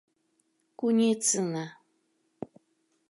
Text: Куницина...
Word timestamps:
Куницина... 0.79 1.65